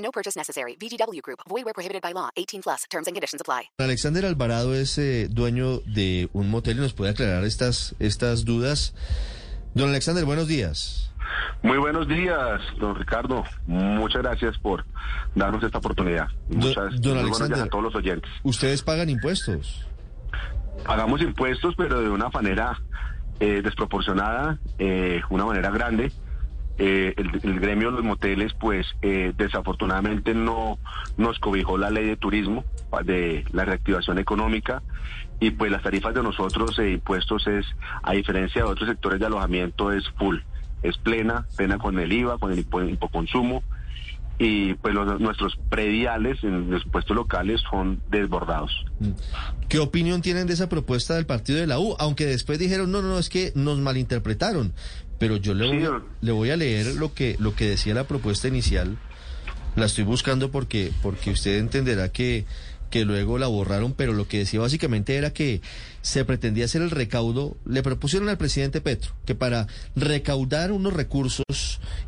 No 0.00 0.10
purchase 0.10 0.36
necessary. 0.36 0.76
VGW 0.80 1.20
Group. 1.22 1.40
Void 1.48 1.64
where 1.64 1.74
prohibited 1.74 2.02
by 2.02 2.12
law. 2.12 2.30
18 2.36 2.62
plus. 2.62 2.84
Terms 2.90 3.06
and 3.06 3.14
conditions 3.14 3.40
apply. 3.40 3.70
Alexander 3.78 4.24
Alvarado 4.26 4.74
es 4.74 4.98
eh, 4.98 5.28
dueño 5.30 5.80
de 5.80 6.28
un 6.32 6.50
motel 6.50 6.78
y 6.78 6.80
nos 6.80 6.92
puede 6.92 7.10
aclarar 7.12 7.44
estas, 7.44 7.94
estas 7.98 8.44
dudas. 8.44 8.94
Don 9.74 9.90
Alexander, 9.90 10.24
buenos 10.24 10.48
días. 10.48 11.12
Muy 11.62 11.78
buenos 11.78 12.08
días, 12.08 12.60
don 12.78 12.96
Ricardo. 12.96 13.44
Muchas 13.66 14.22
gracias 14.22 14.58
por 14.58 14.84
darnos 15.34 15.62
esta 15.62 15.78
oportunidad. 15.78 16.28
Muchas 16.48 17.00
don 17.00 17.14
buenos 17.14 17.24
Alexander. 17.24 17.56
días 17.56 17.66
a 17.66 17.70
todos 17.70 17.84
los 17.84 17.94
oyentes. 17.94 18.30
Ustedes 18.42 18.82
pagan 18.82 19.10
impuestos. 19.10 19.86
Pagamos 20.84 21.20
impuestos, 21.20 21.74
pero 21.76 22.00
de 22.00 22.08
una 22.08 22.30
manera 22.30 22.80
eh, 23.38 23.60
desproporcionada, 23.62 24.58
eh, 24.78 25.20
una 25.30 25.44
manera 25.44 25.70
grande. 25.70 26.10
Eh, 26.82 27.12
el, 27.18 27.28
el 27.42 27.60
gremio 27.60 27.90
de 27.90 27.96
los 27.96 28.04
moteles, 28.04 28.54
pues 28.58 28.86
eh, 29.02 29.34
desafortunadamente 29.36 30.32
no 30.32 30.78
nos 31.18 31.38
cobijó 31.38 31.76
la 31.76 31.90
ley 31.90 32.06
de 32.06 32.16
turismo 32.16 32.64
de 33.04 33.44
la 33.52 33.66
reactivación 33.66 34.18
económica 34.18 34.82
y 35.40 35.50
pues 35.50 35.70
las 35.70 35.82
tarifas 35.82 36.14
de 36.14 36.22
nosotros 36.22 36.76
de 36.78 36.92
impuestos 36.92 37.46
es, 37.46 37.66
a 38.02 38.12
diferencia 38.12 38.62
de 38.64 38.68
otros 38.70 38.88
sectores 38.88 39.20
de 39.20 39.26
alojamiento, 39.26 39.92
es 39.92 40.04
full, 40.18 40.38
es 40.82 40.96
plena, 40.96 41.46
plena 41.54 41.76
con 41.76 41.98
el 41.98 42.10
IVA, 42.12 42.38
con 42.38 42.50
el 42.50 42.60
impoconsumo 42.88 43.62
y 44.38 44.72
pues 44.74 44.94
los- 44.94 45.20
nuestros 45.20 45.58
prediales 45.68 46.42
en 46.42 46.70
los 46.70 46.82
impuestos 46.86 47.14
locales 47.14 47.60
son 47.70 48.00
desbordados. 48.10 48.86
¿Qué 49.68 49.78
opinión 49.80 50.22
tienen 50.22 50.46
de 50.46 50.54
esa 50.54 50.70
propuesta 50.70 51.14
del 51.14 51.26
partido 51.26 51.58
de 51.60 51.66
la 51.66 51.78
U? 51.78 51.94
Aunque 51.98 52.24
después 52.24 52.58
dijeron, 52.58 52.90
no, 52.90 53.02
no, 53.02 53.18
es 53.18 53.28
que 53.28 53.52
nos 53.54 53.78
malinterpretaron. 53.80 54.72
Pero 55.20 55.36
yo 55.36 55.54
le 55.54 55.66
voy, 55.68 55.78
Sí, 55.78 55.84
a- 55.84 55.88
don- 55.90 56.04
le 56.20 56.32
voy 56.32 56.50
a 56.50 56.56
leer 56.56 56.96
lo 56.96 57.14
que, 57.14 57.36
lo 57.38 57.54
que 57.54 57.68
decía 57.68 57.94
la 57.94 58.08
propuesta 58.08 58.48
inicial. 58.48 58.98
La 59.76 59.86
estoy 59.86 60.02
buscando 60.02 60.50
porque, 60.50 60.90
porque 61.02 61.30
usted 61.30 61.58
entenderá 61.58 62.08
que, 62.10 62.44
que 62.90 63.04
luego 63.04 63.38
la 63.38 63.46
borraron, 63.46 63.92
pero 63.92 64.12
lo 64.12 64.26
que 64.26 64.38
decía 64.38 64.58
básicamente 64.58 65.14
era 65.14 65.32
que 65.32 65.60
se 66.02 66.24
pretendía 66.24 66.64
hacer 66.64 66.82
el 66.82 66.90
recaudo. 66.90 67.56
Le 67.64 67.84
propusieron 67.84 68.28
al 68.28 68.36
presidente 68.38 68.80
Petro 68.80 69.12
que 69.26 69.36
para 69.36 69.68
recaudar 69.94 70.72
unos 70.72 70.92
recursos 70.92 71.44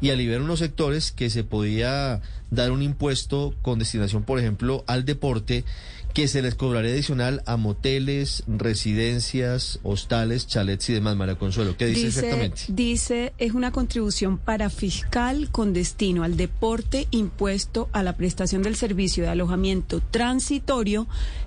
y 0.01 0.11
aliviar 0.11 0.41
unos 0.41 0.59
sectores 0.59 1.13
que 1.13 1.31
se 1.31 1.45
podía 1.45 2.21
dar 2.51 2.73
un 2.73 2.83
impuesto 2.83 3.55
con 3.63 3.79
destinación, 3.79 4.25
por 4.25 4.41
ejemplo, 4.41 4.83
al 4.89 5.05
deporte 5.05 5.65
que 6.13 6.29
se 6.29 6.43
les 6.43 6.55
cobraría 6.55 6.93
adicional 6.93 7.43
a 7.47 7.57
moteles, 7.57 8.45
residencias, 8.47 9.81
hostales, 9.83 10.47
chalets 10.47 10.91
y 10.91 10.95
demás, 10.95 11.17
María 11.17 11.37
Consuelo. 11.37 11.77
¿Qué 11.77 11.87
dice, 11.87 12.09
exactamente? 12.09 12.63
dice, 12.69 13.33
es 13.39 13.53
una 13.53 13.73
contribución 13.73 14.37
para 14.39 14.69
fiscal 14.71 15.49
con 15.51 15.73
destino 15.73 16.23
al 16.25 16.37
deporte 16.37 17.09
impuesto 17.11 17.89
a 17.93 18.03
la 18.03 18.17
prestación 18.17 18.63
del 18.63 18.77
servicio 18.77 19.25
de 19.25 19.31
alojamiento 19.31 20.01
transitorio 20.11 21.07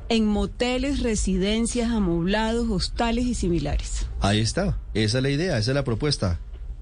en 0.10 0.26
moteles, 0.26 1.02
residencias, 1.04 1.92
amoblados, 1.92 2.70
hostales 2.70 3.26
y 3.26 3.36
similares. 3.36 4.08
Ahí 4.22 4.40
está, 4.40 4.80
esa 4.94 5.18
es 5.18 5.24
la 5.24 5.30
idea, 5.30 5.58
esa 5.58 5.72
es 5.72 5.76
la 5.76 5.84
propuesta. 5.84 6.40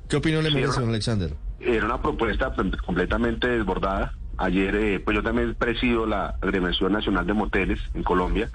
¿Qué 0.07 0.17
opinión 0.17 0.43
le 0.43 0.49
Sí, 0.49 0.55
merece, 0.55 0.79
don 0.79 0.89
Alexander? 0.89 1.33
Era 1.59 1.85
una 1.85 2.01
propuesta 2.01 2.53
pues, 2.53 2.75
completamente 2.85 3.47
desbordada. 3.47 4.13
Ayer, 4.37 4.75
eh, 4.75 4.99
pues 4.99 5.15
yo 5.15 5.23
también 5.23 5.55
presido 5.55 6.05
la 6.05 6.35
Agremiación 6.41 6.91
Nacional 6.91 7.25
de 7.27 7.33
Moteles 7.33 7.79
en 7.93 8.03
Colombia. 8.03 8.49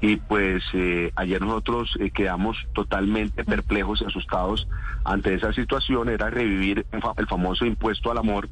Y 0.00 0.16
pues 0.16 0.62
eh, 0.72 1.12
ayer 1.14 1.40
nosotros 1.40 1.94
eh, 2.00 2.10
quedamos 2.10 2.56
totalmente 2.74 3.44
perplejos 3.44 4.00
y 4.02 4.04
asustados 4.06 4.66
ante 5.04 5.34
esa 5.34 5.52
situación. 5.52 6.08
Era 6.08 6.30
revivir 6.30 6.84
el 6.90 7.00
fa- 7.00 7.12
el 7.16 7.26
famoso 7.26 7.64
impuesto 7.64 8.10
al 8.10 8.18
amor 8.18 8.48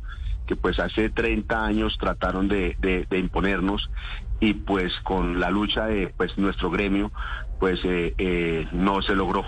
que 0.47 0.57
pues 0.57 0.79
hace 0.81 1.09
30 1.11 1.65
años 1.65 1.97
trataron 1.99 2.49
de, 2.49 2.77
de- 2.81 3.07
de 3.09 3.19
imponernos 3.19 3.91
y 4.41 4.55
pues 4.55 4.93
con 5.05 5.39
la 5.41 5.51
lucha 5.51 5.87
de 5.87 6.13
pues 6.17 6.37
nuestro 6.37 6.71
gremio 6.71 7.13
pues 7.61 7.81
no 8.73 9.03
se 9.03 9.15
logró. 9.15 9.45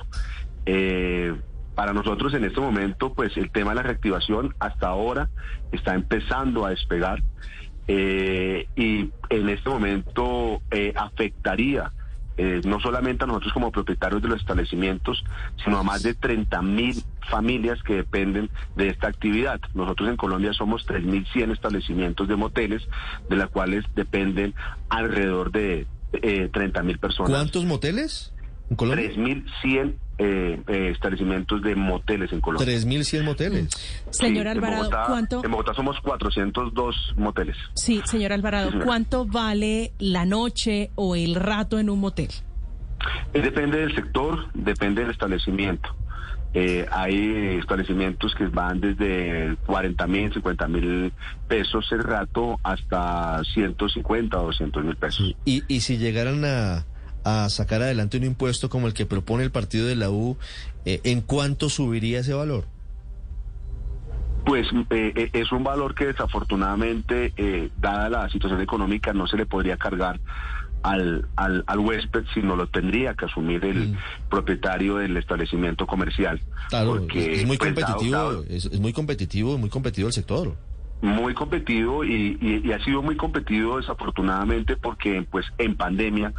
Eh, 1.75 1.77
para 1.77 1.93
nosotros 1.93 2.35
en 2.35 2.45
este 2.45 2.61
momento, 2.61 3.12
pues 3.12 3.37
el 3.37 3.51
tema 3.51 3.71
de 3.71 3.77
la 3.77 3.83
reactivación 3.83 4.55
hasta 4.59 4.89
ahora 4.89 5.29
está 5.73 5.95
empezando 5.95 6.65
a 6.65 6.71
despegar 6.71 7.23
eh, 7.87 8.67
y 8.77 9.11
en 9.29 9.49
este 9.49 9.69
momento 9.69 10.62
eh, 10.71 10.93
afectaría 10.97 11.93
eh, 12.37 12.62
no 12.65 12.81
solamente 12.81 13.25
a 13.25 13.27
nosotros 13.29 13.53
como 13.53 13.71
propietarios 13.71 14.21
de 14.21 14.29
los 14.29 14.41
establecimientos, 14.41 15.23
sino 15.62 15.79
a 15.79 15.83
más 15.85 16.03
de 16.03 16.15
30 16.15 16.62
mil 16.62 17.03
familias 17.31 17.81
que 17.83 17.95
dependen 17.95 18.51
de 18.75 18.89
esta 18.89 19.06
actividad. 19.06 19.61
Nosotros 19.75 20.09
en 20.09 20.17
Colombia 20.17 20.53
somos 20.53 20.85
3.100 20.87 21.53
establecimientos 21.53 22.27
de 22.27 22.35
moteles, 22.35 22.83
de 23.29 23.37
las 23.37 23.51
cuales 23.51 23.85
dependen 23.95 24.55
alrededor 24.89 25.53
de 25.53 25.87
eh, 26.12 26.49
30 26.53 26.83
mil 26.83 26.99
personas. 26.99 27.31
¿Cuántos 27.31 27.65
moteles 27.67 28.33
en 28.69 28.77
Colombia? 28.77 29.11
3.100 29.12 29.95
eh, 30.19 30.61
eh, 30.69 30.91
establecimientos 30.93 31.63
de 31.63 31.75
moteles 31.75 32.33
en 32.33 32.41
Colombia. 32.41 32.67
3.100 32.67 33.25
moteles. 33.25 33.69
Señor 34.11 34.35
Sí, 34.35 34.39
en 34.41 34.49
Alvarado, 34.49 34.85
Bogotá- 34.85 35.05
¿cuánto? 35.07 35.45
En 35.45 35.51
Bogotá 35.51 35.75
somos 35.75 36.01
402 36.01 36.95
moteles. 37.17 37.57
Sí, 37.75 38.01
señor 38.05 38.33
Alvarado, 38.33 38.71
Sí. 38.71 38.79
¿cuánto 38.85 39.27
vale 39.27 39.93
la 39.99 40.25
noche 40.25 40.91
o 40.95 41.17
el 41.17 41.35
rato 41.35 41.79
en 41.79 41.91
un 41.91 42.01
motel? 42.01 42.29
Eh, 43.33 43.41
Depende 43.43 43.79
del 43.79 43.95
sector, 43.95 44.47
depende 44.55 45.03
del 45.03 45.11
establecimiento. 45.11 45.89
Eh, 46.57 46.87
hay 46.93 47.59
establecimientos 47.59 48.33
que 48.37 48.47
van 48.47 48.81
desde 48.81 49.57
40 49.67 50.07
mil, 50.07 50.33
50 50.33 50.69
mil 50.69 51.13
pesos 51.49 51.91
el 51.91 52.05
rato 52.05 52.61
hasta 52.63 53.43
150 53.53 54.39
o 54.39 54.45
200 54.47 54.85
mil 54.85 54.95
pesos. 54.95 55.35
Y, 55.45 55.65
y 55.67 55.81
si 55.81 55.99
llegaran 55.99 56.45
a, 56.45 56.85
a 57.25 57.49
sacar 57.49 57.83
adelante 57.83 58.17
un 58.19 58.25
impuesto 58.25 58.69
como 58.69 58.87
el 58.87 58.95
que 58.95 59.07
propone 59.07 59.43
el 59.45 59.51
partido 59.51 59.87
de 59.87 59.97
la 59.97 60.11
U, 60.11 60.37
eh, 60.85 61.01
¿en 61.05 61.21
cuánto 61.23 61.69
subiría 61.71 62.21
ese 62.21 62.35
valor? 62.35 62.65
Pues 64.45 64.67
eh, 64.91 65.12
eh, 65.17 65.31
es 65.33 65.51
un 65.53 65.65
valor 65.65 65.95
que 65.95 66.07
desafortunadamente, 66.07 67.33
eh, 67.37 67.71
dada 67.81 68.11
la 68.11 68.29
situación 68.29 68.61
económica, 68.61 69.15
no 69.15 69.27
se 69.27 69.39
le 69.39 69.47
podría 69.47 69.79
cargar 69.79 70.21
al, 70.83 71.27
al, 71.37 71.65
al 71.67 71.79
huésped, 71.79 72.25
sino 72.35 72.55
lo 72.55 72.67
tendría 72.67 73.15
que 73.15 73.25
asumir 73.25 73.65
el 73.65 73.89
Mm. 73.93 73.97
propietario 74.29 74.97
del 74.97 75.17
establecimiento 75.17 75.87
comercial. 75.87 76.43
Claro, 76.69 76.91
Porque, 76.99 77.41
es, 77.41 77.47
muy 77.47 77.56
pues, 77.56 77.75
dado- 77.75 77.87
competitivo, 77.87 78.17
dado- 78.19 78.45
es, 78.51 78.67
es 78.67 78.81
muy 78.81 78.93
competitivo, 78.93 79.56
muy 79.56 79.71
competitivo 79.71 80.09
el 80.09 80.12
sector. 80.15 80.55
Muy 81.05 81.35
competido 81.35 82.03
y, 82.05 82.73
ha 82.73 82.83
sido 82.85 83.03
muy 83.03 83.17
competido 83.17 83.77
desafortunadamente 83.77 84.77
porque 84.77 85.27
pues 85.31 85.47
en 85.59 85.77
pandemia, 85.77 86.33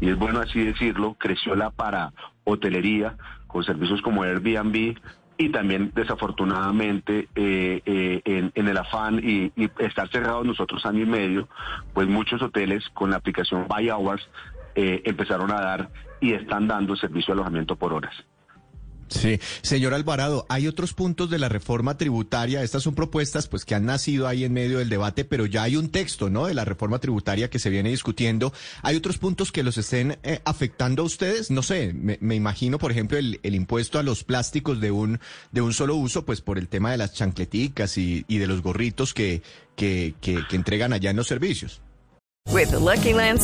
y 0.00 0.08
es 0.08 0.16
bueno 0.16 0.40
así 0.40 0.64
decirlo, 0.64 1.16
creció 1.18 1.54
la 1.54 1.70
para 1.70 2.12
hotelería 2.44 3.16
con 3.46 3.62
servicios 3.62 4.00
como 4.02 4.22
Airbnb 4.22 4.96
y 5.38 5.48
también 5.50 5.92
desafortunadamente 5.94 7.28
eh, 7.34 7.82
eh, 7.84 8.50
en, 8.54 8.68
el 8.68 8.76
afán 8.78 9.20
y, 9.22 9.52
y 9.54 9.70
estar 9.78 10.08
cerrados 10.08 10.46
nosotros 10.46 10.84
año 10.86 11.02
y 11.02 11.06
medio, 11.06 11.48
pues 11.92 12.08
muchos 12.08 12.40
hoteles 12.40 12.88
con 12.94 13.10
la 13.10 13.16
aplicación 13.16 13.66
Buy 13.68 13.90
Hours 13.90 14.26
eh, 14.74 15.02
empezaron 15.04 15.50
a 15.50 15.60
dar 15.60 15.90
y 16.20 16.32
están 16.32 16.68
dando 16.68 16.96
servicio 16.96 17.34
de 17.34 17.40
alojamiento 17.40 17.76
por 17.76 17.92
horas. 17.92 18.14
Sí, 19.08 19.38
señor 19.62 19.94
Alvarado, 19.94 20.46
hay 20.48 20.66
otros 20.66 20.92
puntos 20.92 21.30
de 21.30 21.38
la 21.38 21.48
reforma 21.48 21.96
tributaria. 21.96 22.62
Estas 22.62 22.82
son 22.82 22.94
propuestas, 22.94 23.46
pues, 23.46 23.64
que 23.64 23.74
han 23.74 23.86
nacido 23.86 24.26
ahí 24.26 24.44
en 24.44 24.52
medio 24.52 24.78
del 24.78 24.88
debate, 24.88 25.24
pero 25.24 25.46
ya 25.46 25.62
hay 25.62 25.76
un 25.76 25.90
texto, 25.90 26.28
¿no? 26.28 26.46
De 26.46 26.54
la 26.54 26.64
reforma 26.64 26.98
tributaria 26.98 27.48
que 27.48 27.60
se 27.60 27.70
viene 27.70 27.90
discutiendo. 27.90 28.52
¿Hay 28.82 28.96
otros 28.96 29.18
puntos 29.18 29.52
que 29.52 29.62
los 29.62 29.78
estén 29.78 30.18
eh, 30.24 30.40
afectando 30.44 31.02
a 31.02 31.06
ustedes? 31.06 31.50
No 31.50 31.62
sé, 31.62 31.92
me, 31.94 32.34
imagino, 32.34 32.78
por 32.78 32.90
ejemplo, 32.90 33.16
el, 33.16 33.38
impuesto 33.42 33.98
a 33.98 34.02
los 34.02 34.24
plásticos 34.24 34.80
de 34.80 34.90
un 34.90 35.20
de 35.52 35.60
un 35.60 35.72
solo 35.72 35.94
uso, 35.94 36.24
pues, 36.24 36.40
por 36.40 36.58
el 36.58 36.68
tema 36.68 36.90
de 36.90 36.96
las 36.96 37.14
chancleticas 37.14 37.96
y, 37.98 38.24
de 38.26 38.46
los 38.46 38.60
gorritos 38.60 39.14
que, 39.14 39.42
que, 39.76 40.14
entregan 40.50 40.92
allá 40.92 41.10
en 41.10 41.16
los 41.16 41.28
servicios. 41.28 41.80
With 42.52 42.70
the 42.70 42.78
Lucky 42.78 43.12
Land 43.12 43.40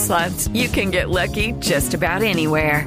you 0.52 0.68
can 0.68 0.90
get 0.90 1.08
lucky 1.08 1.52
just 1.60 1.94
about 1.94 2.22
anywhere. 2.22 2.86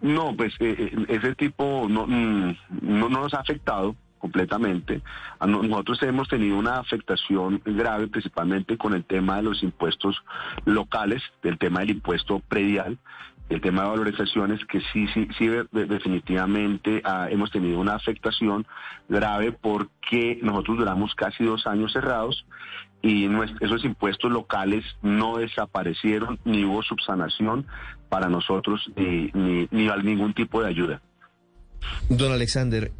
No, 0.00 0.34
pues 0.36 0.54
eh, 0.60 0.74
eh, 0.78 1.04
ese 1.08 1.34
tipo 1.34 1.86
no, 1.88 2.06
mm, 2.06 2.56
no, 2.82 3.08
no 3.08 3.20
nos 3.20 3.34
ha 3.34 3.40
afectado 3.40 3.94
completamente. 4.18 5.02
Nosotros 5.46 6.02
hemos 6.02 6.28
tenido 6.28 6.56
una 6.56 6.78
afectación 6.78 7.60
grave 7.64 8.08
principalmente 8.08 8.78
con 8.78 8.94
el 8.94 9.04
tema 9.04 9.36
de 9.36 9.42
los 9.42 9.62
impuestos 9.62 10.16
locales, 10.64 11.22
del 11.42 11.58
tema 11.58 11.80
del 11.80 11.90
impuesto 11.90 12.38
predial, 12.40 12.96
el 13.50 13.60
tema 13.60 13.82
de 13.82 13.88
valorizaciones, 13.90 14.64
que 14.64 14.80
sí, 14.94 15.06
sí, 15.08 15.28
sí, 15.36 15.46
de- 15.48 15.66
de- 15.70 15.84
definitivamente 15.84 17.02
ah, 17.04 17.28
hemos 17.30 17.50
tenido 17.50 17.78
una 17.78 17.96
afectación 17.96 18.66
grave 19.10 19.52
porque 19.52 20.38
nosotros 20.42 20.78
duramos 20.78 21.14
casi 21.14 21.44
dos 21.44 21.66
años 21.66 21.92
cerrados 21.92 22.46
y 23.04 23.28
esos 23.60 23.84
impuestos 23.84 24.32
locales 24.32 24.82
no 25.02 25.36
desaparecieron 25.36 26.38
ni 26.44 26.64
hubo 26.64 26.82
subsanación 26.82 27.66
para 28.08 28.28
nosotros 28.30 28.80
ni, 28.96 29.30
ni, 29.34 29.68
ni 29.70 29.88
al- 29.88 30.04
ningún 30.04 30.32
tipo 30.32 30.62
de 30.62 30.68
ayuda. 30.70 31.02
Don 32.08 32.32
Alexander, 32.32 32.90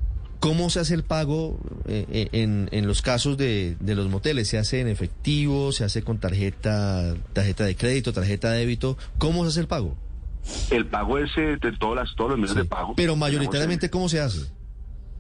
¿cómo 0.40 0.68
se 0.68 0.80
hace 0.80 0.94
el 0.94 1.04
pago 1.04 1.58
eh, 1.88 2.04
eh, 2.10 2.28
en, 2.32 2.68
en 2.72 2.86
los 2.86 3.00
casos 3.00 3.38
de, 3.38 3.76
de 3.80 3.94
los 3.94 4.08
moteles? 4.10 4.48
¿Se 4.48 4.58
hace 4.58 4.80
en 4.80 4.88
efectivo? 4.88 5.72
¿Se 5.72 5.84
hace 5.84 6.02
con 6.02 6.18
tarjeta, 6.18 7.14
tarjeta 7.32 7.64
de 7.64 7.74
crédito, 7.74 8.12
tarjeta 8.12 8.50
de 8.50 8.58
débito? 8.58 8.98
¿Cómo 9.16 9.42
se 9.44 9.48
hace 9.48 9.60
el 9.60 9.68
pago? 9.68 9.96
El 10.70 10.84
pago 10.84 11.16
es 11.16 11.30
eh, 11.38 11.56
de 11.62 11.72
todas 11.78 12.04
las, 12.04 12.14
todos 12.14 12.32
los 12.32 12.38
medios 12.38 12.56
de 12.56 12.66
pago. 12.66 12.92
Pero 12.94 13.16
mayoritariamente, 13.16 13.88
¿cómo 13.88 14.10
se 14.10 14.20
hace? 14.20 14.52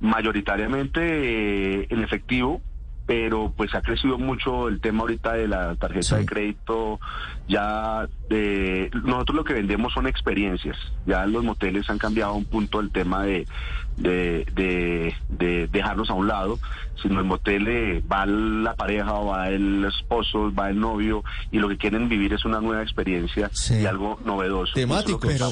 mayoritariamente 0.00 1.00
eh, 1.00 1.86
en 1.88 2.02
efectivo, 2.02 2.60
pero 3.06 3.52
pues 3.56 3.74
ha 3.74 3.82
crecido 3.82 4.18
mucho 4.18 4.68
el 4.68 4.80
tema 4.80 5.00
ahorita 5.02 5.34
de 5.34 5.48
la 5.48 5.74
tarjeta 5.76 6.16
de 6.16 6.26
crédito. 6.26 7.00
Ya 7.48 8.06
de 8.30 8.90
nosotros 9.04 9.36
lo 9.36 9.44
que 9.44 9.52
vendemos 9.52 9.92
son 9.92 10.06
experiencias. 10.06 10.76
Ya 11.06 11.26
los 11.26 11.44
moteles 11.44 11.88
han 11.90 11.98
cambiado 11.98 12.32
un 12.34 12.44
punto 12.46 12.80
el 12.80 12.90
tema 12.90 13.22
de 13.24 13.46
de, 13.96 14.44
de, 14.54 15.14
de 15.28 15.68
dejarlos 15.68 16.10
a 16.10 16.14
un 16.14 16.26
lado. 16.26 16.58
Si 17.00 17.06
en 17.08 17.16
el 17.16 17.24
motel 17.24 17.68
eh, 17.68 18.02
va 18.10 18.26
la 18.26 18.74
pareja 18.74 19.12
o 19.14 19.26
va 19.26 19.50
el 19.50 19.84
esposo, 19.84 20.52
va 20.52 20.70
el 20.70 20.80
novio 20.80 21.22
y 21.52 21.58
lo 21.58 21.68
que 21.68 21.76
quieren 21.76 22.08
vivir 22.08 22.32
es 22.32 22.44
una 22.44 22.60
nueva 22.60 22.82
experiencia 22.82 23.50
y 23.82 23.86
algo 23.86 24.18
novedoso. 24.24 24.72
Es 24.74 24.74
Temático, 24.74 25.20
pero- 25.20 25.50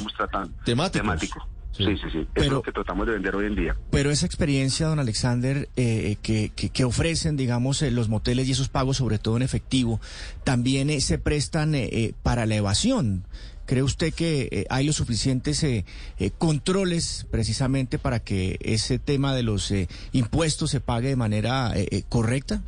temáticos. 0.65 1.03
Temático. 1.03 1.49
Sí, 1.77 1.85
sí, 1.85 2.03
sí. 2.13 2.19
Eso 2.19 2.21
es 2.21 2.27
Pero- 2.35 2.55
lo 2.57 2.63
que 2.63 2.73
tratamos 2.73 3.07
de 3.07 3.15
vender 3.15 3.35
hoy 3.35 3.47
en 3.47 3.55
día. 3.55 3.77
Pero 3.91 4.11
esa 4.11 4.27
experiencia, 4.27 4.87
don 4.87 4.99
Alexander, 4.99 5.69
eh, 5.77 6.17
que, 6.23 6.51
que, 6.55 6.69
que 6.69 6.85
ofrecen, 6.85 7.37
digamos, 7.37 7.81
eh, 7.83 7.91
los 7.91 8.09
moteles 8.09 8.47
y 8.49 8.53
esos 8.53 8.69
pagos, 8.69 8.99
sobre 8.99 9.19
todo 9.19 9.37
en 9.37 9.43
efectivo, 9.43 10.01
también 10.45 10.91
eh, 10.91 11.01
se 11.01 11.19
prestan 11.19 11.75
eh, 11.75 11.89
eh, 11.91 12.13
para 12.23 12.45
la 12.47 12.57
evasión. 12.57 13.25
¿Cree 13.65 13.83
usted 13.85 14.13
que 14.13 14.49
eh, 14.51 14.67
hay 14.71 14.85
los 14.85 14.97
suficientes 14.97 15.63
eh, 15.63 15.85
eh, 16.19 16.31
controles 16.37 17.27
precisamente 17.31 17.99
para 17.99 18.19
que 18.19 18.59
ese 18.61 18.99
tema 18.99 19.35
de 19.35 19.45
los 19.45 19.71
eh, 19.71 19.89
impuestos 20.13 20.71
se 20.71 20.81
pague 20.81 21.09
de 21.09 21.17
manera 21.17 21.73
eh, 21.75 21.87
eh, 21.91 22.03
correcta? 22.09 22.61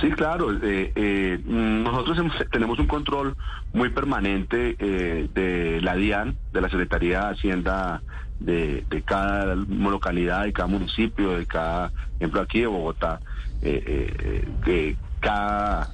Sí, 0.00 0.10
claro. 0.12 0.52
eh, 0.52 0.92
eh, 0.94 1.40
nosotros 1.44 2.18
tenemos 2.50 2.78
un 2.78 2.86
control 2.86 3.34
muy 3.72 3.90
permanente 3.90 4.76
eh, 4.78 5.28
de 5.34 5.80
la 5.82 5.94
DIAN, 5.94 6.36
de 6.52 6.60
la 6.60 6.68
Secretaría 6.68 7.20
de 7.20 7.32
Hacienda 7.32 8.02
de, 8.38 8.84
de 8.88 9.02
cada 9.02 9.54
localidad, 9.54 10.44
de 10.44 10.52
cada 10.52 10.66
municipio, 10.66 11.36
de 11.36 11.46
cada, 11.46 11.92
ejemplo 12.16 12.40
aquí 12.40 12.60
de 12.60 12.66
Bogotá, 12.66 13.20
eh, 13.62 13.82
eh, 13.86 14.48
que 14.64 14.96
cada 15.20 15.88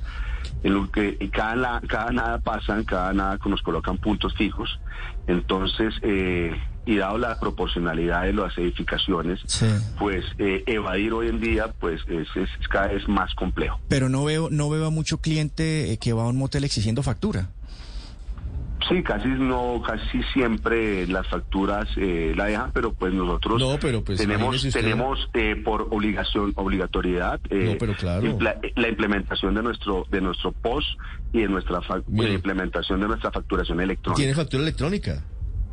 en 0.63 0.75
lo 0.75 0.91
que 0.91 1.17
y 1.21 1.29
cada, 1.29 1.57
la- 1.57 1.83
cada 1.89 2.11
nada 2.13 2.39
pasan, 2.39 2.85
cada 2.85 3.13
nada 3.13 3.39
nos 3.47 3.63
colocan 3.63 3.99
puntos 3.99 4.35
fijos. 4.35 4.81
Entonces, 5.27 5.95
eh, 6.03 6.53
y 6.89 6.97
dado 6.97 7.19
la 7.19 7.39
proporcionalidad 7.41 8.23
de 8.23 8.33
las 8.33 8.57
edificaciones, 8.59 9.41
pues 9.99 10.25
eh, 10.39 10.63
evadir 10.67 11.13
hoy 11.15 11.29
en 11.29 11.41
día 11.41 11.73
pues 11.81 12.01
es, 12.07 12.29
es- 12.37 12.49
es 12.61 12.69
cada 12.69 12.89
vez 12.89 13.09
más 13.09 13.35
complejo. 13.35 13.81
Pero 13.89 14.09
no 14.09 14.23
veo, 14.25 14.49
no 14.51 14.71
veo 14.71 14.87
a 14.87 14.91
mucho 14.91 15.19
cliente 15.19 15.93
eh, 15.93 15.99
que 15.99 16.13
va 16.13 16.23
a 16.25 16.29
un 16.29 16.37
motel 16.39 16.63
exigiendo 16.65 17.03
factura. 17.03 17.51
Sí, 18.89 19.03
casi 19.03 19.29
no, 19.29 19.83
casi 19.85 20.23
siempre 20.33 21.07
las 21.09 21.27
facturas 21.29 21.89
eh, 21.97 22.33
la 22.37 22.45
dejan, 22.45 22.71
pero 22.73 22.93
pues 22.93 23.13
nosotros 23.13 23.61
No, 23.61 23.79
pero 23.81 24.05
pues, 24.05 24.19
tenemos 24.19 24.65
usted. 24.65 24.81
tenemos 24.81 25.29
eh, 25.35 25.57
por 25.65 25.89
obligación 25.91 26.53
obligatoriedad 26.55 27.41
eh, 27.51 27.71
No, 27.73 27.79
pero 27.79 27.95
claro. 27.95 28.23
impla- 28.23 28.59
la 28.77 28.89
implementación 28.89 29.55
de 29.55 29.63
nuestro 29.63 30.07
de 30.11 30.21
nuestro 30.21 30.53
POS 30.53 30.97
y 31.33 31.41
de 31.41 31.49
nuestra 31.49 31.81
la 32.09 32.29
implementación 32.29 33.01
de 33.01 33.09
nuestra 33.09 33.31
facturación 33.33 33.81
electrónica. 33.81 34.17
¿Tiene 34.19 34.35
factura 34.35 34.63
electrónica? 34.63 35.23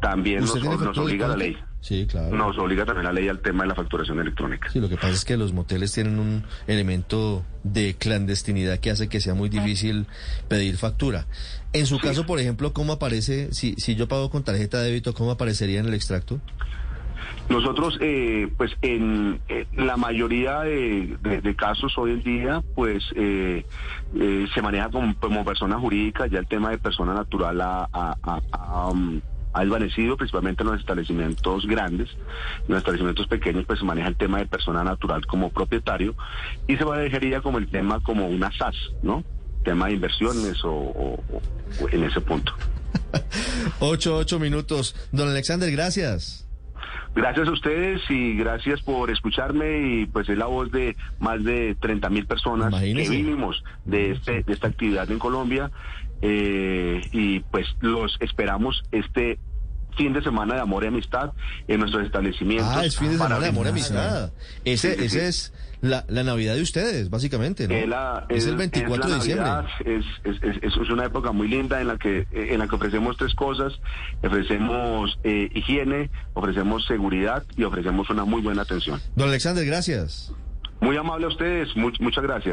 También 0.04 0.42
nos, 0.42 0.50
¿Usted 0.50 0.62
tiene 0.62 0.78
nos 0.86 0.98
obliga 0.98 1.28
la 1.30 1.38
ley. 1.38 1.58
Sí, 1.80 2.06
claro. 2.10 2.36
Nos 2.36 2.58
obliga 2.58 2.86
también 2.86 3.06
la 3.06 3.12
ley 3.14 3.28
al 3.30 3.40
tema 3.42 3.64
de 3.64 3.70
la 3.70 3.76
facturación 3.76 4.20
electrónica. 4.20 4.70
Sí, 4.70 4.80
lo 4.80 4.88
que 4.90 4.96
pasa 4.96 5.10
es 5.14 5.26
que 5.26 5.36
los 5.38 5.52
moteles 5.54 5.92
tienen 5.94 6.20
un 6.20 6.44
elemento 6.68 7.44
de 7.64 7.96
clandestinidad 7.98 8.80
que 8.80 8.92
hace 8.92 9.10
que 9.10 9.20
sea 9.20 9.34
muy 9.34 9.50
difícil 9.50 10.06
pedir 10.48 10.78
factura. 10.78 11.26
En 11.74 11.86
su 11.86 12.00
caso, 12.00 12.26
por 12.26 12.40
ejemplo, 12.40 12.72
¿cómo 12.74 12.94
aparece, 12.94 13.54
si, 13.54 13.76
si 13.76 13.96
yo 13.96 14.08
pago 14.08 14.30
con 14.30 14.44
tarjeta 14.44 14.80
de 14.80 14.86
débito, 14.90 15.14
cómo 15.14 15.32
aparecería 15.32 15.80
en 15.80 15.88
el 15.88 15.94
extracto? 15.94 16.40
Nosotros, 17.50 17.98
eh, 18.02 18.48
pues 18.58 18.72
en, 18.82 19.40
eh, 19.50 19.66
la 19.76 19.98
mayoría 19.98 20.62
de, 20.62 21.18
de- 21.22 21.42
de 21.42 21.56
casos 21.56 21.98
hoy 21.98 22.12
en 22.12 22.24
día, 22.24 22.62
pues 22.76 23.04
eh, 23.16 23.66
eh, 24.16 24.48
se 24.54 24.62
maneja 24.62 24.90
como, 24.90 25.14
como 25.20 25.44
persona 25.44 25.78
jurídica, 25.78 26.28
ya 26.28 26.40
el 26.40 26.48
tema 26.48 26.70
de 26.70 26.78
persona 26.78 27.14
natural 27.14 27.60
ha- 27.62 27.90
ha, 27.92 28.90
um, 28.90 29.20
ha 29.54 29.62
desvanecido, 29.62 30.18
principalmente 30.18 30.64
en 30.64 30.70
los 30.72 30.80
establecimientos 30.80 31.66
grandes, 31.68 32.10
en 32.10 32.70
los 32.70 32.78
establecimientos 32.80 33.28
pequeños, 33.28 33.66
pues 33.66 33.80
se 33.80 33.86
maneja 33.86 34.08
el 34.08 34.16
tema 34.16 34.40
de 34.40 34.46
persona 34.48 34.84
natural 34.84 35.26
como 35.28 35.50
propietario 35.52 36.16
y 36.68 36.76
se 36.78 36.86
manejaría 36.86 37.42
como 37.42 37.58
el 37.60 37.68
tema 37.70 38.00
como 38.02 38.28
una 38.28 38.52
SAS, 38.58 38.76
¿no? 39.04 39.24
Tema 39.64 39.88
de 39.88 39.94
inversiones 39.94 40.64
o, 40.66 40.72
o- 40.72 41.24
o 41.82 41.90
en 41.90 42.04
ese 42.04 42.20
punto. 42.22 42.54
Ocho, 43.80 44.18
ocho 44.18 44.40
minutos. 44.40 44.95
Don 45.12 45.30
Alexander, 45.30 45.72
gracias. 45.72 46.48
Gracias 47.16 47.48
a 47.48 47.52
ustedes 47.52 48.02
y 48.10 48.36
gracias 48.36 48.81
por 48.81 49.12
escucharme 49.12 49.81
y 50.02 50.06
pues 50.07 50.28
es 50.30 50.38
la 50.38 50.48
voz 50.48 50.72
de 50.72 50.95
más 51.19 51.44
de 51.44 51.76
30 51.80 52.10
mil 52.10 52.26
personas 52.26 52.69
Imagínese. 52.69 53.12
que 53.12 53.18
vivimos 53.18 53.64
de, 53.86 54.12
este, 54.12 54.42
de 54.44 54.52
esta 54.54 54.68
actividad 54.68 55.10
en 55.12 55.19
Colombia 55.19 55.69
eh, 56.23 57.01
y 57.11 57.42
pues 57.42 57.68
los 57.81 58.18
esperamos 58.21 58.81
este 58.92 59.37
fin 59.97 60.11
de 60.13 60.23
semana 60.23 60.56
de 60.56 60.61
amor 60.61 60.83
y 60.83 60.87
amistad 60.87 61.33
en 61.68 61.80
nuestros 61.81 62.03
establecimientos. 62.06 62.68
Ah, 62.75 62.83
es 62.85 62.97
fin 62.97 63.09
de 63.09 63.18
semana 63.18 63.39
de 63.39 63.49
amor 63.49 63.68
y 63.68 63.69
amistad. 63.69 64.31
Ese, 64.65 64.94
Sí, 64.94 64.97
sí, 64.99 65.06
ese 65.06 65.19
sí. 65.19 65.25
es 65.25 65.53
la, 65.81 66.06
la 66.07 66.23
Navidad 66.23 66.56
de 66.56 66.61
ustedes, 66.63 67.09
básicamente, 67.11 67.68
¿no? 67.68 67.75
Es, 67.75 67.87
la- 67.87 68.25
es 68.30 68.45
el 68.45 68.53
es- 68.53 68.57
24 68.57 69.03
es 69.06 69.09
de 69.11 69.15
diciembre. 69.18 69.45
Navidad, 69.49 69.69
Es, 69.85 70.06
es, 70.23 70.44
es- 70.63 70.77
es 70.81 70.89
una 70.89 71.06
época 71.06 71.31
muy 71.33 71.47
linda 71.49 71.80
en 71.81 71.87
la 71.89 71.97
que 71.97 72.25
en 72.31 72.57
la 72.57 72.68
que 72.68 72.75
ofrecemos 72.75 73.18
tres 73.18 73.35
cosas: 73.35 73.73
ofrecemos 74.23 75.19
eh, 75.23 75.49
higiene, 75.53 76.09
ofrecemos 76.33 76.85
seguridad 76.87 77.44
y 77.57 77.63
ofrecemos 77.63 78.09
una 78.09 78.23
muy 78.25 78.42
buena 78.42 78.61
atención. 78.63 78.99
Don 79.15 79.27
Alexander, 79.30 79.63
gracias. 79.65 80.31
Muy 80.81 80.97
amable 80.97 81.25
a 81.25 81.30
ustedes, 81.30 81.69
much- 81.75 81.99
muchas 81.99 82.23
gracias. 82.23 82.53